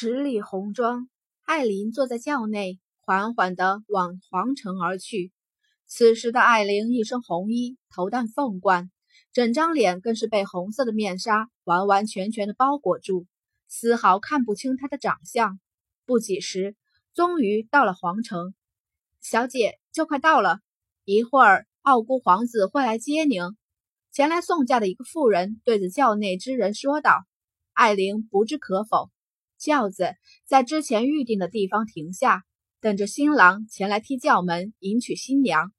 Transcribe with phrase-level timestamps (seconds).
[0.00, 1.08] 十里红妆，
[1.42, 5.32] 艾琳坐在轿内，缓缓地往皇城而去。
[5.88, 8.92] 此时的艾琳一身红衣，头戴凤冠，
[9.32, 13.26] 整张脸更是被红色的面纱完完全全的包裹住，
[13.66, 15.58] 丝毫看不清她的长相。
[16.06, 16.76] 不几时，
[17.12, 18.54] 终于到了皇城。
[19.20, 20.60] 小姐，就快到了，
[21.04, 23.42] 一会儿傲孤皇子会来接您。
[24.12, 27.24] 前来送驾的一个妇人对着轿内之人说道。
[27.72, 29.10] 艾琳不知可否。
[29.58, 30.14] 轿子
[30.46, 32.44] 在之前预定的地方停下，
[32.80, 35.72] 等着新郎前来踢轿门迎娶新娘。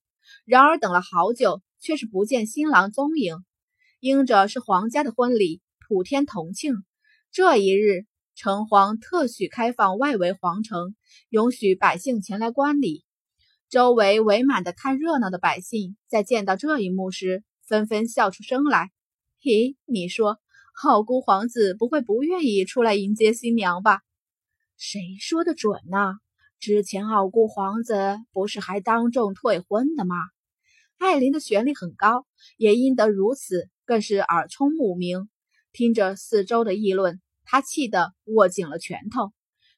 [0.45, 3.37] 然而等了好久，却是不见新郎踪影。
[3.99, 6.83] 因着是皇家的婚礼，普天同庆，
[7.31, 8.05] 这一日，
[8.35, 10.95] 城隍特许开放外围皇城，
[11.29, 13.03] 允许百姓前来观礼。
[13.69, 18.91] 周围围满的看热闹的百姓，在见到这一幕时，纷纷笑出声来。
[19.41, 20.39] 嘿，你说？
[20.81, 23.99] 傲孤皇子不会不愿意出来迎接新娘吧？
[24.77, 26.13] 谁说的准呢？
[26.57, 30.15] 之前傲孤皇子不是还当众退婚的吗？
[30.97, 35.29] 艾琳的旋律很高，也因得如此，更是耳聪目明。
[35.73, 39.33] 听着四周的议论，他气得握紧了拳头，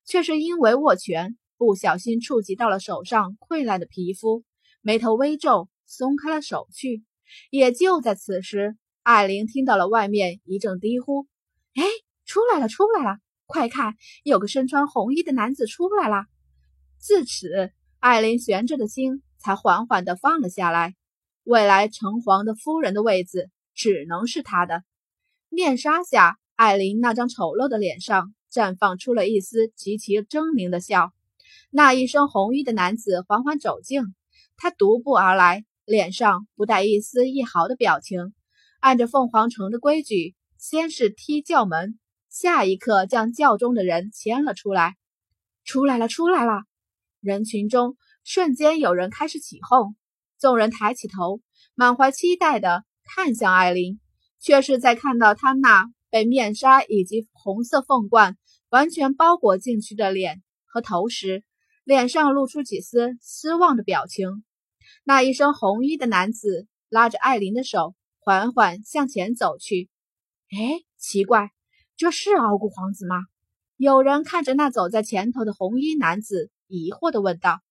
[0.05, 4.43] 却是因为握拳不小心触及到了手上溃烂的皮肤，
[4.81, 7.03] 眉头微皱，松开了手去。
[7.49, 8.77] 也就在此时。
[9.03, 11.25] 艾琳听到了外面一阵低呼
[11.73, 11.83] ：“哎，
[12.23, 13.17] 出来了，出来了！
[13.47, 16.25] 快看，有个身穿红衣的男子出来了。”
[17.01, 20.93] 自此，艾琳悬着的心才缓缓地放了下来。
[21.43, 24.83] 未来城隍的夫人的位子只能是他的。
[25.49, 31.11] 面纱下，艾琳那张丑陋的脸上绽放出了一丝极其狰狞的笑。
[31.71, 34.03] 那一身红衣的男子缓缓走近，
[34.57, 38.35] 他独步而来，脸上不带一丝一毫的表情。
[38.81, 44.97] 按着凤凰城的规矩，先是踢轿门，下一刻将轿中的人牵了出来。
[45.63, 46.63] 出来了，出来了！
[47.19, 49.95] 人群中瞬间有人开始起哄，
[50.39, 51.41] 众人抬起头，
[51.75, 53.99] 满怀期待地看向艾琳，
[54.39, 58.35] 却是在看到她那被面纱以及红色凤冠
[58.69, 61.43] 完全包裹进去的脸和头时，
[61.83, 64.43] 脸上露出几丝失望的表情。
[65.03, 67.93] 那一身红衣的男子拉着艾琳的手。
[68.23, 69.89] 缓缓向前走去。
[70.51, 71.49] 哎，奇怪，
[71.97, 73.15] 这是傲骨皇子吗？
[73.77, 77.61] 有人看着那走在前头的红衣男子，疑惑地问道：“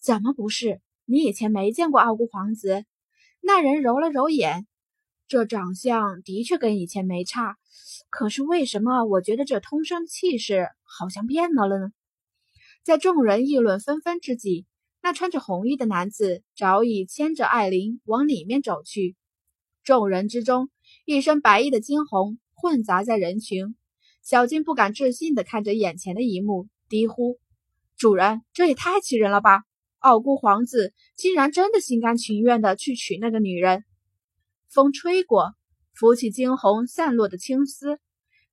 [0.00, 0.80] 怎么不是？
[1.06, 2.84] 你以前没见过傲骨皇子？”
[3.42, 4.68] 那人揉了揉眼，
[5.26, 7.56] 这长相的确跟以前没差，
[8.10, 11.90] 可是为什么我觉得这通身气势好像变了了呢？
[12.84, 14.66] 在众人议论纷纷之际，
[15.02, 19.16] 那穿着红衣的男子早已牵着艾琳往里面走去。
[19.82, 20.70] 众人之中，
[21.04, 23.74] 一身白衣的惊鸿混杂在人群。
[24.22, 27.38] 小金不敢置信地看着眼前的一幕，低呼
[27.96, 29.62] ：“主人，这也太气人了吧！
[29.98, 33.84] 傲孤皇子竟然真的心甘情愿地去娶那个女人。”
[34.68, 35.54] 风吹过，
[35.94, 37.98] 拂起惊鸿散落的青丝。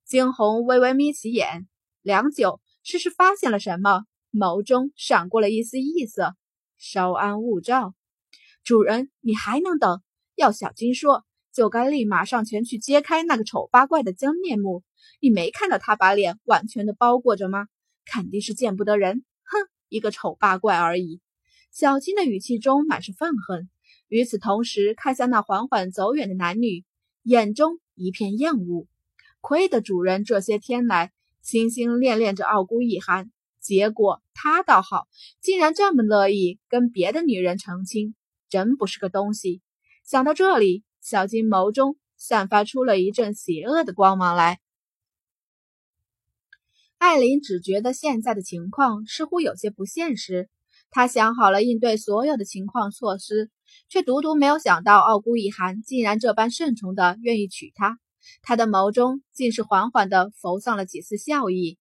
[0.04, 1.68] 惊鸿微微眯起眼，
[2.00, 6.34] 良久，似是发现了什么，眸中闪过了一丝异色。
[6.78, 7.94] 稍安勿躁，
[8.64, 10.00] 主人，你还能等？
[10.38, 11.26] 要小金说。
[11.50, 14.84] 就该立马上前去揭开那个丑八怪的真面目。
[15.20, 17.66] 你没看到他把脸完全的包裹着吗？
[18.04, 19.24] 肯定是见不得人。
[19.42, 21.20] 哼，一个丑八怪而已。
[21.72, 23.68] 小金的语气中满是愤恨，
[24.06, 26.84] 与此同时看向那缓缓走远的男女，
[27.24, 28.86] 眼中一片厌恶。
[29.40, 31.10] 亏得主人这些天来
[31.42, 35.08] 心心恋恋着傲孤一寒，结果他倒好，
[35.40, 38.14] 竟然这么乐意跟别的女人成亲，
[38.48, 39.60] 真不是个东西。
[40.08, 40.84] 想到这里。
[41.02, 44.58] 小金眸中散发出了一阵邪恶的光芒来。
[46.96, 50.48] 艾琳只觉得现在的情况似乎有些不现实，
[50.90, 53.50] 她想好了应对所有的情况措施，
[53.90, 57.98] 却独独没有想到傲孤一寒竟然这般顺从的愿意娶她。
[58.40, 61.78] 她的眸中竟是缓缓的浮上了几丝笑意。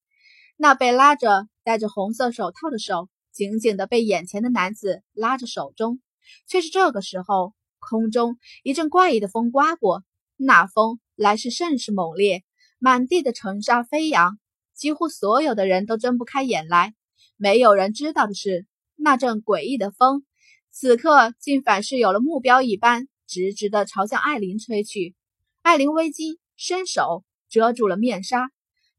[0.58, 6.02] 那被拉着戴着红色手套的手，紧紧的被眼前的男子拉着手中，
[6.46, 7.54] 却是这个时候。
[7.90, 10.04] 空中一阵怪异的风刮过，
[10.36, 12.44] 那风来势甚是猛烈，
[12.80, 14.38] 满地的尘沙飞扬，
[14.76, 16.94] 几乎所有的人都睁不开眼来。
[17.38, 20.26] 没有人知道的是，那阵诡异的风，
[20.70, 25.16] 此刻竟反是有了目标一般，直直的朝向艾琳吹去。
[25.62, 28.50] 艾琳微惊，伸手遮住了面纱，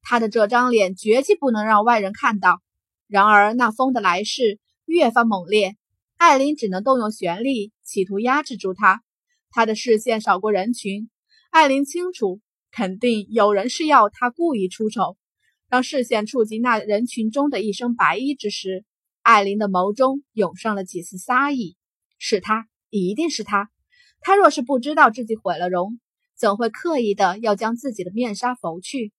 [0.00, 2.60] 她的这张脸绝技不能让外人看到。
[3.06, 5.76] 然而那风的来势越发猛烈。
[6.18, 9.04] 艾琳只能动用玄力，企图压制住他。
[9.50, 11.08] 他的视线扫过人群，
[11.50, 12.40] 艾琳清楚，
[12.72, 15.16] 肯定有人是要他故意出丑。
[15.68, 18.84] 当视线触及那人群中的一身白衣之时，
[19.22, 21.76] 艾琳的眸中涌上了几丝杀意。
[22.18, 23.70] 是他，一定是他。
[24.20, 26.00] 他若是不知道自己毁了容，
[26.36, 29.12] 怎会刻意的要将自己的面纱拂去？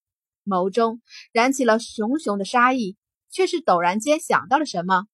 [0.45, 2.97] 眸中燃起了熊熊的杀意，
[3.31, 5.05] 却是陡然间想到了什么。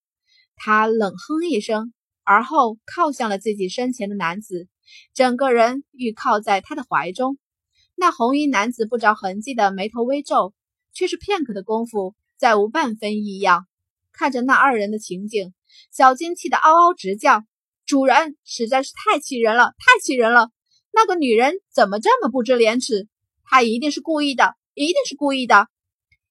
[0.55, 1.93] 他冷哼一声，
[2.23, 4.67] 而后靠向了自己身前的男子，
[5.13, 7.37] 整个人欲靠在他的怀中。
[7.95, 10.53] 那红衣男子不着痕迹的眉头微皱。
[10.97, 13.67] 却是片刻的功夫，再无半分异样。
[14.13, 15.53] 看着那二人的情景，
[15.91, 17.43] 小金气得嗷嗷直叫
[17.85, 20.51] ：“主人实在是太气人了，太气人了！
[20.93, 23.09] 那个女人怎么这么不知廉耻？
[23.43, 25.67] 她一定是故意的，一定是故意的。”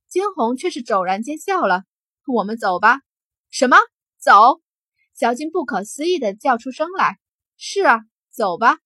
[0.08, 1.82] 惊鸿却是骤然间笑了
[2.26, 3.02] ：“我们走吧。
[3.52, 3.76] ”“什么？
[4.24, 4.60] 走？”
[5.12, 7.18] 小金不可思议的叫出声来
[7.58, 8.00] ：“是啊，
[8.30, 8.78] 走吧。”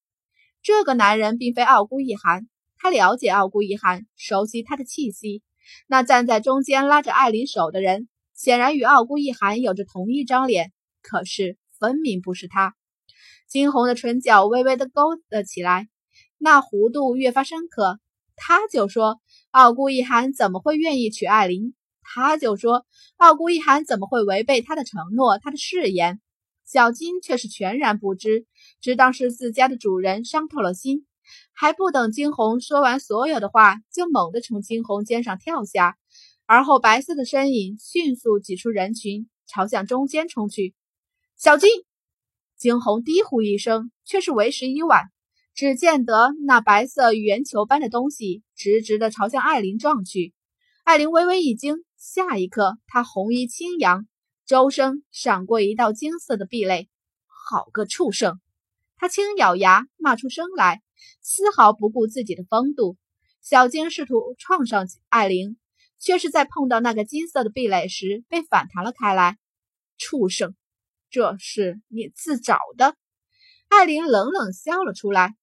[0.61, 2.47] 这个男人并非傲孤一寒，
[2.77, 5.41] 他了解傲孤一寒，熟悉他的气息。
[5.87, 12.75] 那站在中间拉着艾琳手的人，显然与傲孤一寒有着同一张脸，可是分明不是他。
[13.47, 15.87] 惊鸿的唇角微微的勾了起来，
[16.37, 17.99] 那弧度越发深刻。
[18.35, 19.19] 他就说
[19.51, 21.73] ：“傲孤一寒怎么会愿意娶艾琳？”
[22.11, 22.85] 他就说
[23.17, 26.19] ：“傲孤一寒怎么会违背他的承诺、他的誓言？”
[26.65, 28.47] 小金却是全然不知，
[28.81, 31.05] 只当是自家的主人伤透了心。
[31.53, 35.97] 还不等惊鸿说完所有的话，就猛地从惊鸿肩上跳下，
[36.47, 40.73] 而后白色的身影迅速挤出人群，朝向中间冲去。
[41.37, 41.69] 小金，
[42.57, 45.11] 惊鸿低呼一声，却是为时已晚。
[45.53, 50.33] 只见得那白色圆球般的东西直直的朝向艾琳撞去。
[50.83, 54.07] 艾琳微微一惊，下一刻他红衣轻扬，
[54.45, 56.87] 周身闪过一道金色的壁垒。
[57.27, 58.39] 好个畜生！
[58.95, 60.81] 他轻咬牙，骂出声来。
[61.21, 62.95] 丝毫不顾自己的风度，
[63.41, 65.57] 小金试图撞上艾琳，
[65.99, 69.37] 却是在碰到那个金色的壁垒时被反弹了开来。
[69.97, 70.55] 畜生，
[71.09, 72.95] 这是你自找的！
[73.67, 75.35] 艾琳冷冷笑了出来。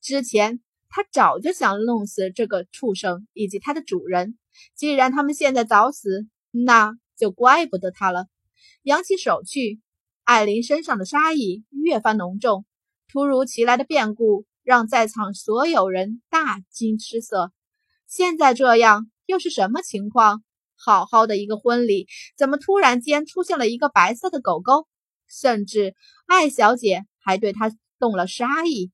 [0.00, 4.36] 之前他早就想弄死这个畜生以及他的主人，
[4.74, 8.26] 既然他们现在早死，那就怪不得他了。
[8.82, 9.80] 扬起手去，
[10.24, 12.64] 艾琳身上的杀意越发浓重。
[13.10, 14.44] 突如其来的变故。
[14.64, 17.52] 让在场所有人大惊失色。
[18.06, 20.44] 现在这样又是什么情况？
[20.76, 22.06] 好好的一个婚礼，
[22.36, 24.86] 怎么突然间出现了一个白色的狗狗？
[25.28, 25.96] 甚至
[26.26, 28.92] 艾小姐还对他动了杀意。